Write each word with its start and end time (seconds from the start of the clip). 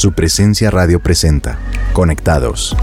Su 0.00 0.12
presencia 0.12 0.70
radio 0.70 0.98
presenta. 0.98 1.58
Conectados. 1.92 2.74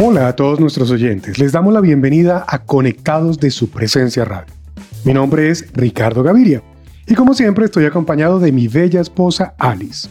Hola 0.00 0.28
a 0.28 0.36
todos 0.36 0.60
nuestros 0.60 0.92
oyentes. 0.92 1.40
Les 1.40 1.50
damos 1.50 1.74
la 1.74 1.80
bienvenida 1.80 2.44
a 2.46 2.60
Conectados 2.60 3.40
de 3.40 3.50
su 3.50 3.68
presencia 3.68 4.24
radio. 4.24 4.54
Mi 5.02 5.12
nombre 5.12 5.50
es 5.50 5.66
Ricardo 5.72 6.22
Gaviria 6.22 6.62
y 7.08 7.16
como 7.16 7.34
siempre 7.34 7.64
estoy 7.64 7.86
acompañado 7.86 8.38
de 8.38 8.52
mi 8.52 8.68
bella 8.68 9.00
esposa 9.00 9.56
Alice. 9.58 10.08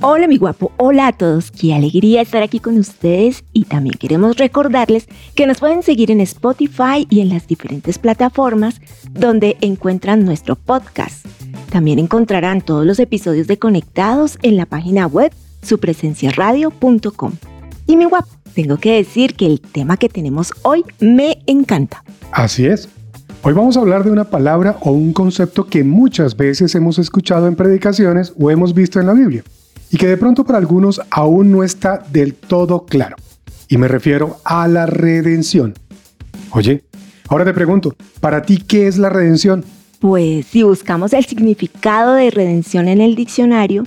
Hola 0.00 0.28
mi 0.28 0.36
guapo, 0.36 0.70
hola 0.76 1.08
a 1.08 1.12
todos, 1.12 1.50
qué 1.50 1.74
alegría 1.74 2.22
estar 2.22 2.40
aquí 2.40 2.60
con 2.60 2.78
ustedes 2.78 3.42
y 3.52 3.64
también 3.64 3.96
queremos 3.98 4.36
recordarles 4.36 5.08
que 5.34 5.44
nos 5.44 5.58
pueden 5.58 5.82
seguir 5.82 6.12
en 6.12 6.20
Spotify 6.20 7.04
y 7.10 7.18
en 7.18 7.30
las 7.30 7.48
diferentes 7.48 7.98
plataformas 7.98 8.80
donde 9.10 9.56
encuentran 9.60 10.24
nuestro 10.24 10.54
podcast. 10.54 11.26
También 11.72 11.98
encontrarán 11.98 12.60
todos 12.60 12.86
los 12.86 13.00
episodios 13.00 13.48
de 13.48 13.58
Conectados 13.58 14.38
en 14.42 14.56
la 14.56 14.66
página 14.66 15.08
web 15.08 15.32
supresenciaradio.com. 15.62 17.32
Y 17.88 17.96
mi 17.96 18.04
guapo, 18.04 18.28
tengo 18.54 18.76
que 18.76 18.92
decir 18.92 19.34
que 19.34 19.46
el 19.46 19.60
tema 19.60 19.96
que 19.96 20.08
tenemos 20.08 20.52
hoy 20.62 20.84
me 21.00 21.42
encanta. 21.46 22.04
Así 22.30 22.66
es. 22.66 22.88
Hoy 23.42 23.52
vamos 23.52 23.76
a 23.76 23.80
hablar 23.80 24.04
de 24.04 24.12
una 24.12 24.30
palabra 24.30 24.78
o 24.80 24.92
un 24.92 25.12
concepto 25.12 25.66
que 25.66 25.82
muchas 25.82 26.36
veces 26.36 26.72
hemos 26.76 27.00
escuchado 27.00 27.48
en 27.48 27.56
predicaciones 27.56 28.32
o 28.38 28.48
hemos 28.52 28.74
visto 28.74 29.00
en 29.00 29.06
la 29.06 29.12
Biblia 29.12 29.42
y 29.90 29.96
que 29.96 30.06
de 30.06 30.16
pronto 30.16 30.44
para 30.44 30.58
algunos 30.58 31.00
aún 31.10 31.50
no 31.52 31.64
está 31.64 32.04
del 32.10 32.34
todo 32.34 32.84
claro. 32.84 33.16
Y 33.68 33.76
me 33.76 33.88
refiero 33.88 34.38
a 34.44 34.66
la 34.68 34.86
redención. 34.86 35.74
Oye, 36.50 36.84
ahora 37.28 37.44
te 37.44 37.52
pregunto, 37.52 37.94
¿para 38.20 38.42
ti 38.42 38.58
qué 38.58 38.86
es 38.86 38.98
la 38.98 39.10
redención? 39.10 39.64
Pues 40.00 40.46
si 40.46 40.62
buscamos 40.62 41.12
el 41.12 41.24
significado 41.24 42.14
de 42.14 42.30
redención 42.30 42.88
en 42.88 43.00
el 43.00 43.14
diccionario, 43.14 43.84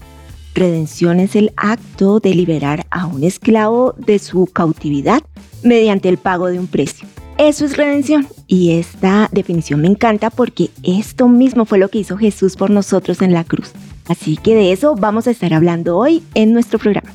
redención 0.54 1.20
es 1.20 1.36
el 1.36 1.52
acto 1.56 2.20
de 2.20 2.36
liberar 2.36 2.86
a 2.92 3.06
un 3.06 3.24
esclavo 3.24 3.96
de 3.98 4.20
su 4.20 4.48
cautividad 4.48 5.22
mediante 5.64 6.10
el 6.10 6.18
pago 6.18 6.48
de 6.48 6.60
un 6.60 6.68
precio. 6.68 7.08
Eso 7.38 7.66
es 7.66 7.78
redención 7.78 8.28
y 8.46 8.74
esta 8.74 9.30
definición 9.32 9.82
me 9.82 9.88
encanta 9.88 10.30
porque 10.30 10.70
esto 10.84 11.28
mismo 11.28 11.66
fue 11.66 11.80
lo 11.80 11.90
que 11.90 12.00
hizo 12.00 12.18
Jesús 12.18 12.56
por 12.56 12.70
nosotros 12.70 13.22
en 13.22 13.34
la 13.34 13.44
cruz. 13.44 13.72
Así 14.08 14.38
que 14.38 14.56
de 14.56 14.72
eso 14.72 14.96
vamos 14.96 15.28
a 15.28 15.32
estar 15.32 15.54
hablando 15.54 15.98
hoy 15.98 16.24
en 16.34 16.54
nuestro 16.54 16.80
programa. 16.80 17.10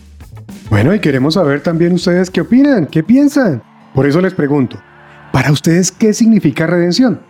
Bueno, 0.70 0.95
y 0.95 1.01
queremos 1.01 1.34
saber 1.34 1.62
también 1.62 1.93
ustedes 1.93 2.31
qué 2.31 2.41
opinan, 2.41 2.87
qué 2.87 3.03
piensan. 3.03 3.62
Por 3.95 4.06
eso 4.06 4.20
les 4.20 4.34
pregunto, 4.34 4.78
¿para 5.33 5.53
ustedes 5.53 5.93
qué 5.93 6.12
significa 6.12 6.67
redención? 6.67 7.20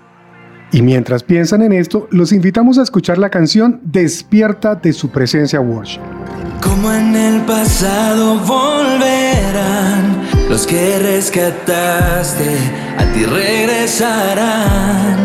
Y 0.73 0.83
mientras 0.83 1.23
piensan 1.23 1.63
en 1.63 1.73
esto, 1.73 2.09
los 2.11 2.33
invitamos 2.33 2.79
a 2.79 2.83
escuchar 2.83 3.19
la 3.19 3.31
canción 3.31 3.81
Despierta 3.85 4.75
de 4.75 4.93
su 4.93 5.11
presencia 5.11 5.61
worship. 5.61 6.01
Como 6.61 6.93
en 6.93 7.15
el 7.15 7.43
pasado 7.43 8.41
volverán 8.41 10.23
los 10.49 10.67
que 10.67 10.99
rescataste, 10.99 12.57
a 12.99 13.05
ti 13.13 13.25
regresarán 13.25 15.17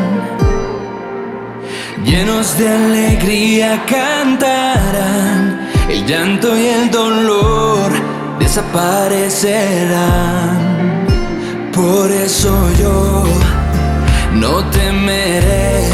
llenos 2.03 2.57
de 2.57 2.67
alegría 2.67 3.85
cantarán, 3.85 5.69
el 5.89 6.05
llanto 6.05 6.57
y 6.57 6.67
el 6.67 6.91
dolor 6.91 7.91
desaparecerán. 8.39 11.05
Por 11.73 12.11
eso 12.11 12.69
yo 12.79 13.23
no 14.33 14.63
temeré 14.65 15.89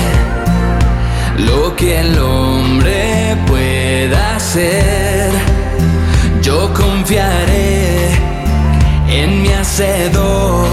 lo 1.38 1.76
que 1.76 2.00
el 2.00 2.18
hombre 2.20 3.38
pueda 3.46 4.36
hacer. 4.36 5.32
Yo 6.42 6.73
confiaré 6.73 8.10
en 9.10 9.42
mi 9.42 9.50
hacedor 9.50 10.67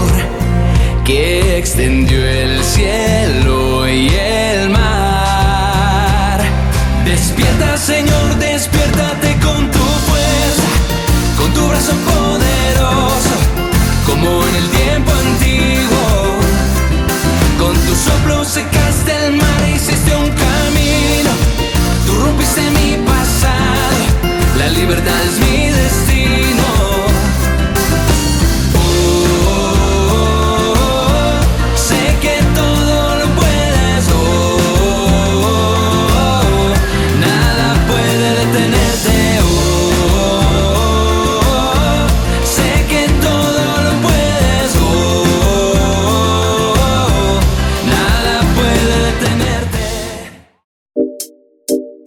que 1.03 1.57
extendió 1.57 2.25
el 2.25 2.54
libertad 24.85 25.24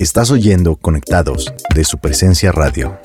Estás 0.08 0.30
oyendo 0.30 0.76
Conectados 0.76 1.52
de 1.74 1.84
su 1.84 1.98
presencia 1.98 2.50
radio. 2.50 2.98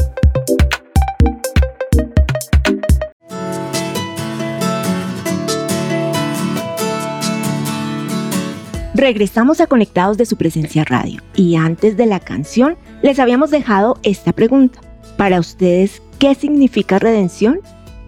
Regresamos 8.95 9.59
a 9.59 9.67
Conectados 9.67 10.17
de 10.17 10.25
su 10.25 10.37
presencia 10.37 10.85
radio 10.85 11.21
y 11.35 11.57
antes 11.57 11.97
de 11.97 12.05
la 12.05 12.21
canción 12.21 12.77
les 13.01 13.19
habíamos 13.19 13.51
dejado 13.51 13.99
esta 14.03 14.31
pregunta. 14.31 14.79
Para 15.17 15.41
ustedes, 15.41 16.01
¿qué 16.19 16.35
significa 16.35 16.99
redención? 16.99 17.59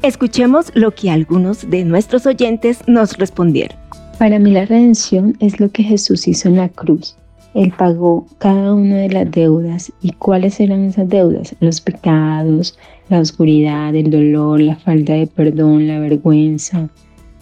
Escuchemos 0.04 0.72
lo 0.74 0.96
que 0.96 1.12
algunos 1.12 1.70
de 1.70 1.84
nuestros 1.84 2.26
oyentes 2.26 2.80
nos 2.88 3.18
respondieron. 3.18 3.78
Para 4.18 4.40
mí 4.40 4.52
la 4.52 4.66
redención 4.66 5.36
es 5.42 5.60
lo 5.60 5.70
que 5.70 5.84
Jesús 5.84 6.30
hizo 6.30 6.48
en 6.48 6.56
la 6.56 6.70
cruz 6.70 7.18
él 7.56 7.74
pagó 7.76 8.28
cada 8.38 8.74
una 8.74 8.98
de 8.98 9.10
las 9.10 9.32
deudas. 9.32 9.92
¿Y 10.02 10.12
cuáles 10.12 10.60
eran 10.60 10.84
esas 10.84 11.08
deudas? 11.08 11.56
Los 11.62 11.80
pecados, 11.80 12.78
la 13.10 13.20
oscuridad, 13.20 13.96
el 13.96 14.10
dolor, 14.10 14.60
la 14.60 14.76
falta 14.76 15.14
de 15.14 15.26
perdón, 15.26 15.88
la 15.88 16.00
vergüenza, 16.00 16.90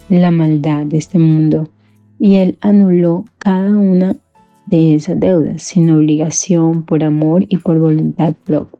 la 0.08 0.30
maldad 0.30 0.86
de 0.86 0.98
este 0.98 1.18
mundo. 1.18 1.68
Y 2.20 2.36
Él 2.36 2.56
anuló 2.60 3.24
cada 3.38 3.68
una 3.68 4.14
de 4.66 4.94
esas 4.94 5.18
deudas 5.18 5.64
sin 5.64 5.90
obligación, 5.90 6.84
por 6.84 7.02
amor 7.02 7.44
y 7.48 7.56
por 7.56 7.80
voluntad 7.80 8.34
propia. 8.44 8.78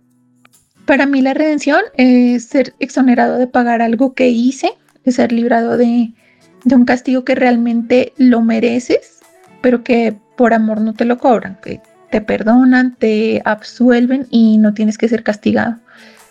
Para 0.87 1.05
mí 1.05 1.21
la 1.21 1.34
redención 1.34 1.81
es 1.97 2.45
ser 2.45 2.75
exonerado 2.78 3.39
de 3.39 3.49
pagar 3.49 3.83
algo 3.83 4.15
que 4.15 4.28
hice, 4.28 4.71
de 5.05 5.11
ser 5.11 5.33
librado 5.33 5.77
de, 5.78 6.12
de 6.65 6.75
un 6.77 6.84
castigo 6.84 7.25
que 7.25 7.34
realmente 7.34 8.12
lo 8.19 8.41
mereces, 8.41 9.21
pero 9.61 9.83
que 9.83 10.16
por 10.37 10.55
amor 10.55 10.81
no 10.81 10.95
te 10.95 11.05
lo 11.05 11.19
cobran, 11.19 11.59
te 12.11 12.21
perdonan, 12.21 12.97
te 12.97 13.43
absuelven 13.45 14.27
y 14.31 14.59
no 14.59 14.75
tienes 14.75 14.99
que 14.99 15.09
ser 15.09 15.22
castigado. 15.22 15.78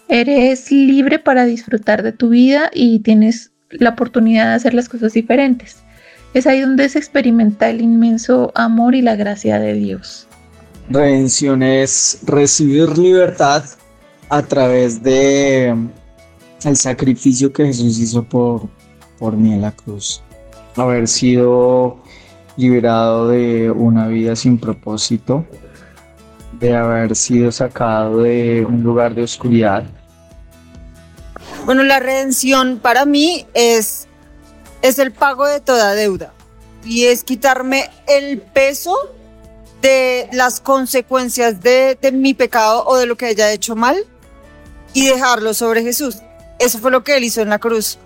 Eres 0.07 0.71
libre 0.71 1.19
para 1.19 1.45
disfrutar 1.45 2.03
de 2.03 2.11
tu 2.11 2.29
vida 2.29 2.69
y 2.73 2.99
tienes 2.99 3.51
la 3.69 3.91
oportunidad 3.91 4.47
de 4.49 4.55
hacer 4.55 4.73
las 4.73 4.89
cosas 4.89 5.13
diferentes. 5.13 5.77
Es 6.33 6.47
ahí 6.47 6.61
donde 6.61 6.89
se 6.89 6.99
experimenta 6.99 7.69
el 7.69 7.81
inmenso 7.81 8.51
amor 8.55 8.95
y 8.95 9.01
la 9.01 9.15
gracia 9.15 9.59
de 9.59 9.73
Dios. 9.73 10.27
Redención 10.89 11.63
es 11.63 12.19
recibir 12.25 12.97
libertad 12.97 13.63
a 14.29 14.41
través 14.41 15.01
de 15.01 15.75
el 16.65 16.77
sacrificio 16.77 17.53
que 17.53 17.65
Jesús 17.65 17.99
hizo 17.99 18.23
por, 18.23 18.69
por 19.19 19.37
mí 19.37 19.53
en 19.53 19.61
la 19.61 19.71
cruz. 19.71 20.21
Haber 20.75 21.07
sido 21.07 22.02
liberado 22.55 23.29
de 23.29 23.71
una 23.71 24.07
vida 24.07 24.35
sin 24.35 24.57
propósito, 24.57 25.45
de 26.59 26.75
haber 26.75 27.15
sido 27.15 27.51
sacado 27.51 28.23
de 28.23 28.65
un 28.67 28.83
lugar 28.83 29.15
de 29.15 29.23
oscuridad. 29.23 29.83
Bueno, 31.65 31.83
la 31.83 31.99
redención 31.99 32.79
para 32.79 33.05
mí 33.05 33.45
es, 33.53 34.07
es 34.81 34.99
el 34.99 35.11
pago 35.11 35.47
de 35.47 35.61
toda 35.61 35.93
deuda 35.93 36.33
y 36.85 37.05
es 37.05 37.23
quitarme 37.23 37.89
el 38.07 38.39
peso 38.39 38.95
de 39.81 40.29
las 40.31 40.59
consecuencias 40.59 41.61
de, 41.61 41.97
de 42.01 42.11
mi 42.11 42.33
pecado 42.33 42.85
o 42.85 42.97
de 42.97 43.05
lo 43.05 43.17
que 43.17 43.27
haya 43.27 43.51
hecho 43.51 43.75
mal 43.75 43.97
y 44.93 45.07
dejarlo 45.07 45.53
sobre 45.53 45.83
Jesús. 45.83 46.17
Eso 46.59 46.79
fue 46.79 46.91
lo 46.91 47.03
que 47.03 47.17
él 47.17 47.23
hizo 47.23 47.41
en 47.41 47.49
la 47.49 47.59
cruz. 47.59 47.97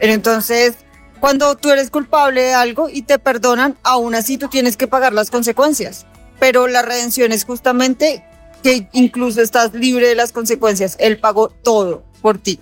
Entonces 0.00 0.74
cuando 1.22 1.54
tú 1.54 1.70
eres 1.70 1.88
culpable 1.88 2.42
de 2.42 2.52
algo 2.52 2.88
y 2.88 3.02
te 3.02 3.16
perdonan, 3.16 3.76
aún 3.84 4.16
así 4.16 4.38
tú 4.38 4.48
tienes 4.48 4.76
que 4.76 4.88
pagar 4.88 5.12
las 5.12 5.30
consecuencias. 5.30 6.04
Pero 6.40 6.66
la 6.66 6.82
redención 6.82 7.30
es 7.30 7.44
justamente 7.44 8.24
que 8.64 8.88
incluso 8.92 9.40
estás 9.40 9.72
libre 9.72 10.08
de 10.08 10.16
las 10.16 10.32
consecuencias. 10.32 10.96
Él 10.98 11.18
pagó 11.18 11.48
todo 11.48 12.02
por 12.22 12.38
ti. 12.38 12.58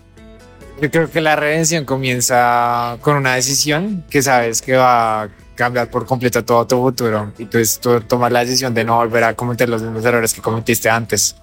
Yo 0.78 0.90
creo 0.90 1.10
que 1.10 1.22
la 1.22 1.36
redención 1.36 1.86
comienza 1.86 2.98
con 3.00 3.16
una 3.16 3.34
decisión 3.36 4.04
que 4.10 4.20
sabes 4.20 4.60
que 4.60 4.76
va 4.76 5.22
a 5.22 5.28
cambiar 5.54 5.88
por 5.88 6.04
completo 6.04 6.44
todo 6.44 6.66
tu 6.66 6.76
futuro 6.82 7.32
y 7.38 7.46
pues 7.46 7.80
tú 7.80 7.98
tomas 8.02 8.30
la 8.30 8.40
decisión 8.40 8.74
de 8.74 8.84
no 8.84 8.96
volver 8.96 9.24
a 9.24 9.34
cometer 9.34 9.70
los 9.70 9.80
mismos 9.80 10.04
errores 10.04 10.34
que 10.34 10.42
cometiste 10.42 10.90
antes. 10.90 11.34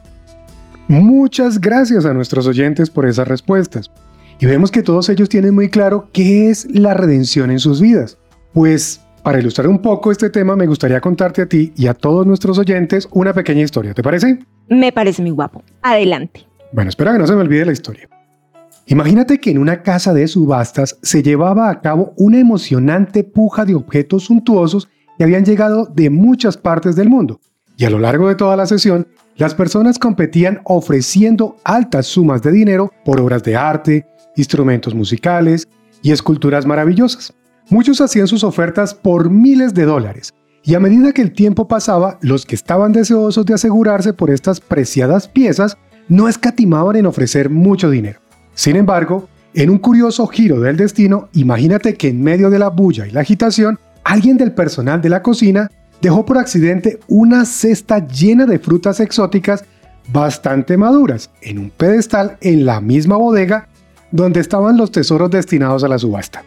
Muchas 0.88 1.60
gracias 1.60 2.06
a 2.06 2.14
nuestros 2.14 2.46
oyentes 2.46 2.92
por 2.92 3.08
esas 3.08 3.28
respuestas. 3.28 3.90
Y 4.40 4.46
vemos 4.46 4.70
que 4.70 4.84
todos 4.84 5.10
ellos 5.10 5.30
tienen 5.30 5.56
muy 5.56 5.70
claro 5.70 6.10
qué 6.14 6.50
es 6.50 6.68
la 6.70 6.94
redención 6.94 7.50
en 7.50 7.60
sus 7.60 7.82
vidas. 7.82 8.20
Pues 8.54 9.02
para 9.24 9.40
ilustrar 9.40 9.68
un 9.68 9.80
poco 9.82 10.12
este 10.12 10.30
tema 10.30 10.56
me 10.56 10.68
gustaría 10.68 11.02
contarte 11.02 11.42
a 11.42 11.50
ti 11.50 11.74
y 11.76 11.88
a 11.88 11.96
todos 11.96 12.26
nuestros 12.28 12.58
oyentes 12.60 13.10
una 13.12 13.34
pequeña 13.34 13.64
historia, 13.64 13.94
¿te 13.94 14.04
parece? 14.04 14.40
Me 14.70 14.92
parece 14.92 15.24
muy 15.24 15.32
guapo. 15.32 15.64
Adelante. 15.82 16.46
Bueno, 16.72 16.90
espera 16.90 17.14
que 17.14 17.20
no 17.20 17.26
se 17.28 17.34
me 17.34 17.42
olvide 17.42 17.66
la 17.66 17.72
historia. 17.72 18.08
Imagínate 18.86 19.40
que 19.40 19.50
en 19.50 19.58
una 19.58 19.82
casa 19.82 20.14
de 20.14 20.28
subastas 20.28 20.98
se 21.02 21.24
llevaba 21.24 21.70
a 21.70 21.82
cabo 21.82 22.14
una 22.16 22.40
emocionante 22.40 23.24
puja 23.24 23.66
de 23.66 23.76
objetos 23.76 24.26
suntuosos 24.26 24.88
que 25.18 25.24
habían 25.24 25.46
llegado 25.46 25.88
de 25.88 26.10
muchas 26.10 26.58
partes 26.58 26.96
del 26.96 27.10
mundo. 27.10 27.40
Y 27.76 27.86
a 27.86 27.90
lo 27.90 28.00
largo 28.00 28.28
de 28.28 28.36
toda 28.36 28.56
la 28.56 28.66
sesión, 28.68 29.08
las 29.36 29.56
personas 29.56 30.00
competían 30.00 30.62
ofreciendo 30.64 31.58
altas 31.64 32.06
sumas 32.06 32.42
de 32.44 32.52
dinero 32.52 32.92
por 33.04 33.20
obras 33.20 33.44
de 33.44 33.56
arte, 33.56 34.06
instrumentos 34.38 34.96
musicales 34.96 35.68
y 36.02 36.12
esculturas 36.12 36.66
maravillosas. 36.66 37.34
Muchos 37.70 38.00
hacían 38.00 38.28
sus 38.28 38.46
ofertas 38.46 38.94
por 38.94 39.30
miles 39.30 39.74
de 39.74 39.84
dólares, 39.84 40.34
y 40.64 40.76
a 40.76 40.80
medida 40.80 41.12
que 41.12 41.22
el 41.22 41.34
tiempo 41.34 41.68
pasaba, 41.68 42.18
los 42.22 42.46
que 42.46 42.56
estaban 42.56 42.92
deseosos 42.92 43.46
de 43.46 43.54
asegurarse 43.54 44.14
por 44.14 44.30
estas 44.30 44.60
preciadas 44.60 45.28
piezas 45.28 45.78
no 46.08 46.28
escatimaban 46.28 46.96
en 46.96 47.06
ofrecer 47.06 47.50
mucho 47.50 47.90
dinero. 47.90 48.20
Sin 48.54 48.76
embargo, 48.76 49.28
en 49.54 49.70
un 49.70 49.78
curioso 49.78 50.28
giro 50.28 50.60
del 50.60 50.78
destino, 50.78 51.30
imagínate 51.34 51.96
que 51.96 52.10
en 52.10 52.22
medio 52.22 52.50
de 52.50 52.60
la 52.60 52.70
bulla 52.70 53.08
y 53.08 53.12
la 53.12 53.22
agitación, 53.22 53.80
alguien 54.04 54.38
del 54.38 54.54
personal 54.54 55.02
de 55.02 55.10
la 55.10 55.22
cocina 55.22 55.70
dejó 56.02 56.26
por 56.26 56.38
accidente 56.38 57.00
una 57.08 57.46
cesta 57.46 58.06
llena 58.08 58.46
de 58.46 58.60
frutas 58.60 59.00
exóticas 59.00 59.66
bastante 60.12 60.78
maduras 60.78 61.32
en 61.42 61.60
un 61.60 61.70
pedestal 61.70 62.38
en 62.42 62.66
la 62.66 62.82
misma 62.82 63.18
bodega 63.18 63.68
donde 64.12 64.40
estaban 64.40 64.78
los 64.78 64.92
tesoros 64.92 65.30
destinados 65.30 65.84
a 65.84 65.88
la 65.88 66.00
subasta. 66.00 66.44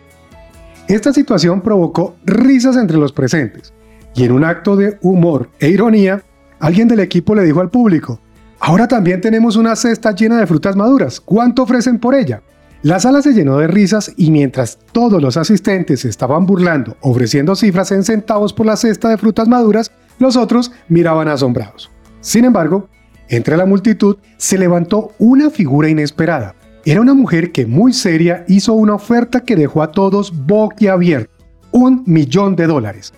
Esta 0.88 1.12
situación 1.12 1.60
provocó 1.60 2.16
risas 2.24 2.76
entre 2.76 2.96
los 2.96 3.12
presentes, 3.12 3.72
y 4.14 4.24
en 4.24 4.32
un 4.32 4.44
acto 4.44 4.76
de 4.76 4.98
humor 5.02 5.50
e 5.60 5.68
ironía, 5.68 6.22
alguien 6.58 6.88
del 6.88 7.00
equipo 7.00 7.34
le 7.34 7.44
dijo 7.44 7.60
al 7.60 7.70
público, 7.70 8.20
Ahora 8.62 8.86
también 8.86 9.22
tenemos 9.22 9.56
una 9.56 9.74
cesta 9.74 10.14
llena 10.14 10.38
de 10.38 10.46
frutas 10.46 10.76
maduras. 10.76 11.18
¿Cuánto 11.18 11.62
ofrecen 11.62 11.98
por 11.98 12.14
ella? 12.14 12.42
La 12.82 13.00
sala 13.00 13.22
se 13.22 13.32
llenó 13.32 13.56
de 13.56 13.66
risas 13.66 14.12
y 14.18 14.30
mientras 14.30 14.78
todos 14.92 15.20
los 15.20 15.38
asistentes 15.38 16.04
estaban 16.04 16.44
burlando, 16.44 16.96
ofreciendo 17.00 17.56
cifras 17.56 17.90
en 17.92 18.04
centavos 18.04 18.52
por 18.52 18.66
la 18.66 18.76
cesta 18.76 19.08
de 19.08 19.16
frutas 19.16 19.48
maduras, 19.48 19.90
los 20.18 20.36
otros 20.36 20.72
miraban 20.88 21.28
asombrados. 21.28 21.90
Sin 22.20 22.44
embargo, 22.44 22.88
entre 23.28 23.56
la 23.56 23.64
multitud 23.64 24.18
se 24.36 24.58
levantó 24.58 25.12
una 25.18 25.48
figura 25.48 25.88
inesperada. 25.88 26.54
Era 26.84 27.00
una 27.00 27.14
mujer 27.14 27.52
que 27.52 27.66
muy 27.66 27.92
seria 27.92 28.44
hizo 28.48 28.72
una 28.72 28.94
oferta 28.94 29.40
que 29.40 29.56
dejó 29.56 29.82
a 29.82 29.92
todos 29.92 30.32
boquiabiertos. 30.46 31.36
Un 31.72 32.02
millón 32.06 32.56
de 32.56 32.66
dólares. 32.66 33.12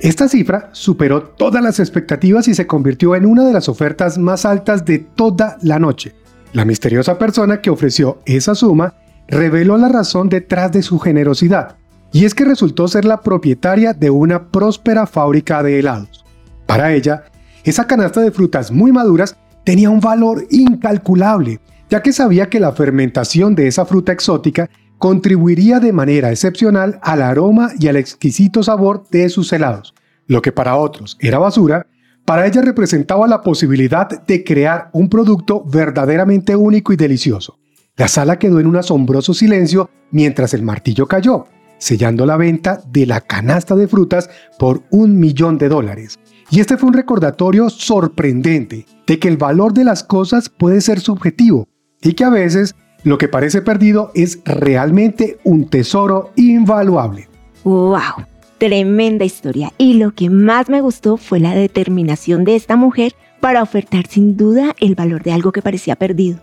Esta 0.00 0.28
cifra 0.28 0.70
superó 0.72 1.22
todas 1.22 1.62
las 1.62 1.80
expectativas 1.80 2.46
y 2.46 2.54
se 2.54 2.68
convirtió 2.68 3.16
en 3.16 3.26
una 3.26 3.44
de 3.44 3.52
las 3.52 3.68
ofertas 3.68 4.16
más 4.16 4.44
altas 4.44 4.84
de 4.84 5.00
toda 5.00 5.58
la 5.62 5.80
noche. 5.80 6.14
La 6.52 6.64
misteriosa 6.64 7.18
persona 7.18 7.60
que 7.60 7.70
ofreció 7.70 8.20
esa 8.24 8.54
suma 8.54 8.94
reveló 9.26 9.76
la 9.76 9.88
razón 9.88 10.28
detrás 10.28 10.70
de 10.70 10.82
su 10.82 11.00
generosidad, 11.00 11.76
y 12.12 12.24
es 12.24 12.34
que 12.34 12.44
resultó 12.44 12.86
ser 12.88 13.04
la 13.04 13.20
propietaria 13.20 13.92
de 13.92 14.10
una 14.10 14.50
próspera 14.50 15.06
fábrica 15.06 15.62
de 15.62 15.80
helados. 15.80 16.24
Para 16.66 16.92
ella, 16.92 17.24
esa 17.64 17.86
canasta 17.86 18.20
de 18.20 18.30
frutas 18.30 18.70
muy 18.70 18.92
maduras 18.92 19.36
tenía 19.64 19.90
un 19.90 20.00
valor 20.00 20.46
incalculable, 20.50 21.60
ya 21.90 22.02
que 22.02 22.12
sabía 22.12 22.48
que 22.48 22.60
la 22.60 22.72
fermentación 22.72 23.54
de 23.54 23.66
esa 23.66 23.84
fruta 23.84 24.12
exótica 24.12 24.70
contribuiría 24.98 25.80
de 25.80 25.92
manera 25.92 26.30
excepcional 26.30 26.98
al 27.02 27.22
aroma 27.22 27.70
y 27.78 27.88
al 27.88 27.96
exquisito 27.96 28.62
sabor 28.62 29.04
de 29.10 29.28
sus 29.28 29.52
helados. 29.52 29.94
Lo 30.26 30.42
que 30.42 30.52
para 30.52 30.76
otros 30.76 31.16
era 31.20 31.38
basura, 31.38 31.86
para 32.24 32.46
ella 32.46 32.60
representaba 32.60 33.26
la 33.26 33.40
posibilidad 33.40 34.08
de 34.26 34.44
crear 34.44 34.90
un 34.92 35.08
producto 35.08 35.64
verdaderamente 35.64 36.54
único 36.56 36.92
y 36.92 36.96
delicioso. 36.96 37.58
La 37.96 38.08
sala 38.08 38.38
quedó 38.38 38.60
en 38.60 38.66
un 38.66 38.76
asombroso 38.76 39.32
silencio 39.32 39.88
mientras 40.10 40.52
el 40.52 40.62
martillo 40.62 41.06
cayó, 41.06 41.46
sellando 41.78 42.26
la 42.26 42.36
venta 42.36 42.82
de 42.86 43.06
la 43.06 43.20
canasta 43.20 43.76
de 43.76 43.88
frutas 43.88 44.28
por 44.58 44.82
un 44.90 45.18
millón 45.18 45.58
de 45.58 45.68
dólares. 45.68 46.18
Y 46.50 46.60
este 46.60 46.76
fue 46.76 46.88
un 46.88 46.94
recordatorio 46.94 47.70
sorprendente 47.70 48.86
de 49.06 49.18
que 49.18 49.28
el 49.28 49.36
valor 49.36 49.72
de 49.72 49.84
las 49.84 50.02
cosas 50.02 50.48
puede 50.48 50.80
ser 50.80 51.00
subjetivo 51.00 51.67
y 52.02 52.14
que 52.14 52.24
a 52.24 52.30
veces 52.30 52.74
lo 53.04 53.18
que 53.18 53.28
parece 53.28 53.62
perdido 53.62 54.10
es 54.14 54.40
realmente 54.44 55.38
un 55.44 55.68
tesoro 55.68 56.30
invaluable. 56.36 57.28
¡Wow! 57.64 58.26
Tremenda 58.58 59.24
historia. 59.24 59.72
Y 59.78 59.94
lo 59.94 60.12
que 60.12 60.30
más 60.30 60.68
me 60.68 60.80
gustó 60.80 61.16
fue 61.16 61.38
la 61.38 61.54
determinación 61.54 62.44
de 62.44 62.56
esta 62.56 62.76
mujer 62.76 63.14
para 63.40 63.62
ofertar 63.62 64.06
sin 64.08 64.36
duda 64.36 64.74
el 64.80 64.96
valor 64.96 65.22
de 65.22 65.32
algo 65.32 65.52
que 65.52 65.62
parecía 65.62 65.94
perdido. 65.94 66.40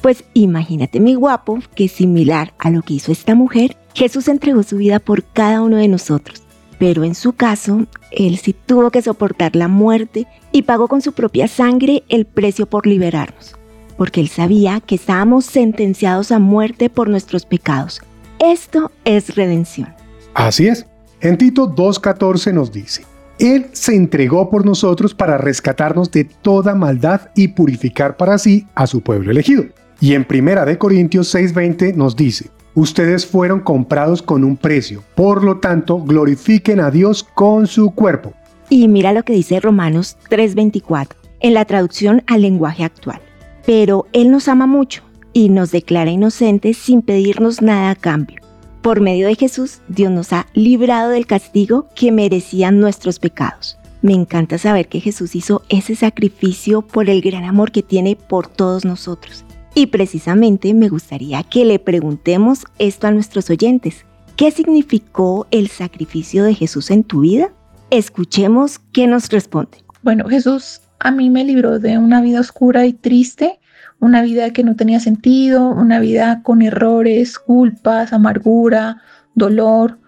Pues 0.00 0.24
imagínate 0.34 1.00
mi 1.00 1.14
guapo 1.14 1.58
que 1.74 1.88
similar 1.88 2.54
a 2.58 2.70
lo 2.70 2.82
que 2.82 2.94
hizo 2.94 3.10
esta 3.10 3.34
mujer, 3.34 3.76
Jesús 3.94 4.28
entregó 4.28 4.62
su 4.62 4.76
vida 4.76 5.00
por 5.00 5.24
cada 5.24 5.60
uno 5.60 5.76
de 5.76 5.88
nosotros. 5.88 6.42
Pero 6.78 7.02
en 7.02 7.14
su 7.14 7.32
caso, 7.32 7.86
él 8.12 8.36
sí 8.36 8.54
tuvo 8.54 8.90
que 8.90 9.02
soportar 9.02 9.56
la 9.56 9.66
muerte 9.66 10.26
y 10.52 10.62
pagó 10.62 10.86
con 10.86 11.00
su 11.00 11.12
propia 11.12 11.48
sangre 11.48 12.04
el 12.08 12.26
precio 12.26 12.66
por 12.66 12.86
liberarnos 12.86 13.55
porque 13.96 14.20
él 14.20 14.28
sabía 14.28 14.80
que 14.80 14.94
estábamos 14.94 15.46
sentenciados 15.46 16.32
a 16.32 16.38
muerte 16.38 16.90
por 16.90 17.08
nuestros 17.08 17.46
pecados. 17.46 18.02
Esto 18.38 18.90
es 19.04 19.34
redención. 19.34 19.94
Así 20.34 20.68
es. 20.68 20.86
En 21.20 21.38
Tito 21.38 21.74
2.14 21.74 22.52
nos 22.52 22.70
dice, 22.70 23.04
Él 23.38 23.68
se 23.72 23.96
entregó 23.96 24.50
por 24.50 24.66
nosotros 24.66 25.14
para 25.14 25.38
rescatarnos 25.38 26.10
de 26.10 26.24
toda 26.24 26.74
maldad 26.74 27.30
y 27.34 27.48
purificar 27.48 28.16
para 28.16 28.36
sí 28.36 28.66
a 28.74 28.86
su 28.86 29.00
pueblo 29.00 29.30
elegido. 29.30 29.64
Y 29.98 30.12
en 30.12 30.26
1 30.30 30.78
Corintios 30.78 31.34
6.20 31.34 31.94
nos 31.94 32.16
dice, 32.16 32.50
Ustedes 32.74 33.24
fueron 33.24 33.60
comprados 33.60 34.20
con 34.20 34.44
un 34.44 34.58
precio, 34.58 35.02
por 35.14 35.42
lo 35.42 35.60
tanto 35.60 35.98
glorifiquen 36.02 36.80
a 36.80 36.90
Dios 36.90 37.24
con 37.34 37.66
su 37.66 37.92
cuerpo. 37.92 38.34
Y 38.68 38.86
mira 38.88 39.14
lo 39.14 39.22
que 39.22 39.32
dice 39.32 39.60
Romanos 39.60 40.18
3.24, 40.28 41.08
en 41.40 41.54
la 41.54 41.64
traducción 41.64 42.22
al 42.26 42.42
lenguaje 42.42 42.84
actual 42.84 43.20
pero 43.66 44.06
Él 44.12 44.30
nos 44.30 44.48
ama 44.48 44.66
mucho 44.66 45.02
y 45.32 45.50
nos 45.50 45.72
declara 45.72 46.10
inocentes 46.10 46.78
sin 46.78 47.02
pedirnos 47.02 47.60
nada 47.60 47.90
a 47.90 47.96
cambio. 47.96 48.40
Por 48.80 49.00
medio 49.00 49.26
de 49.26 49.34
Jesús, 49.34 49.80
Dios 49.88 50.12
nos 50.12 50.32
ha 50.32 50.46
librado 50.54 51.10
del 51.10 51.26
castigo 51.26 51.88
que 51.94 52.12
merecían 52.12 52.80
nuestros 52.80 53.18
pecados. 53.18 53.76
Me 54.00 54.14
encanta 54.14 54.56
saber 54.56 54.88
que 54.88 55.00
Jesús 55.00 55.34
hizo 55.34 55.62
ese 55.68 55.96
sacrificio 55.96 56.82
por 56.82 57.10
el 57.10 57.20
gran 57.20 57.42
amor 57.42 57.72
que 57.72 57.82
tiene 57.82 58.14
por 58.14 58.46
todos 58.46 58.84
nosotros. 58.84 59.44
Y 59.74 59.86
precisamente 59.86 60.72
me 60.72 60.88
gustaría 60.88 61.42
que 61.42 61.64
le 61.64 61.80
preguntemos 61.80 62.64
esto 62.78 63.08
a 63.08 63.10
nuestros 63.10 63.50
oyentes. 63.50 64.06
¿Qué 64.36 64.52
significó 64.52 65.48
el 65.50 65.68
sacrificio 65.68 66.44
de 66.44 66.54
Jesús 66.54 66.90
en 66.90 67.02
tu 67.02 67.20
vida? 67.20 67.52
Escuchemos 67.90 68.78
qué 68.92 69.08
nos 69.08 69.28
responde. 69.28 69.78
Bueno, 70.02 70.28
Jesús 70.28 70.82
a 70.98 71.10
mí 71.10 71.30
me 71.30 71.44
libró 71.44 71.78
de 71.78 71.98
una 71.98 72.20
vida 72.20 72.40
oscura 72.40 72.86
y 72.86 72.92
triste, 72.92 73.58
una 74.00 74.22
vida 74.22 74.50
que 74.52 74.64
no 74.64 74.76
tenía 74.76 75.00
sentido, 75.00 75.68
una 75.70 76.00
vida 76.00 76.42
con 76.42 76.62
errores, 76.62 77.38
culpas, 77.38 78.12
amargura, 78.12 79.02
dolor, 79.34 79.98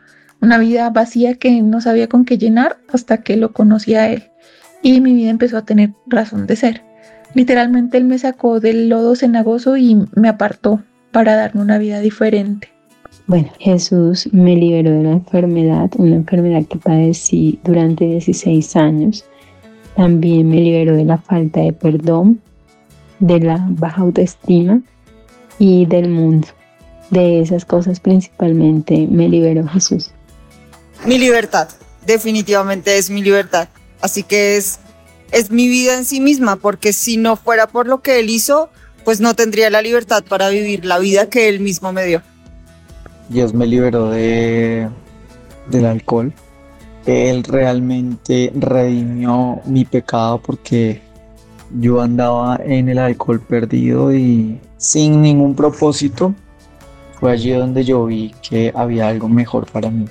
una 0.41 0.59
vida 0.59 0.89
vacía 0.91 1.35
que 1.35 1.63
no 1.63 1.81
sabía 1.81 2.09
con 2.09 2.25
qué 2.25 2.39
llenar 2.39 2.79
hasta 2.93 3.23
que 3.23 3.37
lo 3.37 3.53
conocí 3.53 3.95
a 3.95 4.09
él 4.09 4.31
y 4.83 5.01
mi 5.01 5.15
vida 5.15 5.31
empezó 5.31 5.59
a 5.59 5.65
tener 5.65 5.93
razón 6.07 6.47
de 6.47 6.57
ser. 6.57 6.83
Literalmente 7.35 7.99
él 7.99 8.05
me 8.05 8.19
sacó 8.19 8.61
del 8.61 8.89
lodo 8.89 9.15
cenagoso 9.15 9.77
y 9.77 9.97
me 10.15 10.29
apartó 10.29 10.83
para 11.13 11.37
darme 11.37 11.63
una 11.63 11.79
vida 11.79 12.01
diferente. 12.01 12.69
Bueno, 13.27 13.49
Jesús 13.59 14.29
me 14.33 14.57
liberó 14.57 14.91
de 14.91 14.99
una 14.99 15.13
enfermedad, 15.13 15.91
una 15.99 16.17
enfermedad 16.17 16.65
que 16.67 16.79
padecí 16.79 17.59
durante 17.65 18.07
16 18.07 18.77
años 18.77 19.25
también 19.99 20.49
me 20.49 20.61
liberó 20.61 20.95
de 20.95 21.05
la 21.05 21.19
falta 21.19 21.59
de 21.59 21.73
perdón, 21.73 22.41
de 23.19 23.41
la 23.41 23.67
baja 23.69 24.03
autoestima 24.03 24.81
y 25.59 25.87
del 25.87 26.09
mundo. 26.09 26.47
De 27.11 27.41
esas 27.41 27.65
cosas 27.65 27.99
principalmente 27.99 29.09
me 29.11 29.29
liberó 29.29 29.67
Jesús. 29.67 30.13
Mi 31.05 31.19
libertad, 31.19 31.69
definitivamente 32.07 32.97
es 32.97 33.11
mi 33.11 33.23
libertad. 33.23 33.69
Así 34.01 34.23
que 34.23 34.57
es, 34.57 34.79
es 35.33 35.51
mi 35.51 35.67
vida 35.67 35.97
en 35.97 36.05
sí 36.05 36.21
misma, 36.21 36.55
porque 36.55 36.93
si 36.93 37.17
no 37.17 37.35
fuera 37.35 37.67
por 37.67 37.89
lo 37.89 38.01
que 38.01 38.21
Él 38.21 38.31
hizo, 38.31 38.71
pues 39.05 39.21
no 39.21 39.35
tendría 39.35 39.69
la 39.69 39.83
libertad 39.83 40.23
para 40.23 40.49
vivir 40.49 40.85
la 40.85 41.01
vida 41.01 41.29
que 41.29 41.49
Él 41.49 41.59
mismo 41.59 41.93
me 41.93 42.05
dio. 42.05 42.23
Dios 43.31 43.53
me 43.53 43.67
liberó 43.67 44.11
de, 44.11 44.89
del 45.69 45.87
alcohol. 45.87 46.33
Él 47.09 47.43
realmente 47.45 48.53
redimió 48.55 49.63
mi 49.65 49.87
pecado 49.87 50.43
porque 50.45 51.01
yo 51.81 52.03
andaba 52.03 52.61
en 52.63 52.91
el 52.91 52.99
alcohol 52.99 53.41
perdido 53.41 54.15
y 54.15 54.61
sin 54.77 55.23
ningún 55.23 55.55
propósito. 55.55 56.35
Fue 57.19 57.33
allí 57.33 57.53
donde 57.53 57.83
yo 57.83 58.05
vi 58.05 58.35
que 58.47 58.73
había 58.75 59.09
algo 59.09 59.27
mejor 59.27 59.67
para 59.73 59.91
mí. 59.91 60.05